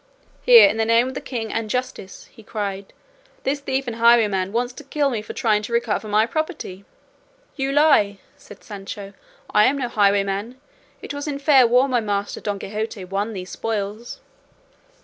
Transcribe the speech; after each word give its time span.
"Here, 0.41 0.67
in 0.67 0.77
the 0.77 0.85
name 0.85 1.07
of 1.07 1.13
the 1.13 1.21
king 1.21 1.53
and 1.53 1.69
justice!" 1.69 2.25
he 2.31 2.41
cried, 2.41 2.91
"this 3.43 3.59
thief 3.59 3.85
and 3.85 3.97
highwayman 3.97 4.51
wants 4.51 4.73
to 4.73 4.83
kill 4.83 5.11
me 5.11 5.21
for 5.21 5.33
trying 5.33 5.61
to 5.61 5.73
recover 5.73 6.07
my 6.07 6.25
property." 6.25 6.85
"You 7.55 7.71
lie," 7.71 8.17
said 8.35 8.63
Sancho, 8.63 9.13
"I 9.51 9.65
am 9.65 9.77
no 9.77 9.87
highwayman; 9.87 10.59
it 11.03 11.13
was 11.13 11.27
in 11.27 11.37
fair 11.37 11.67
war 11.67 11.87
my 11.87 11.99
master 11.99 12.41
Don 12.41 12.57
Quixote 12.57 13.05
won 13.05 13.33
these 13.33 13.51
spoils." 13.51 14.19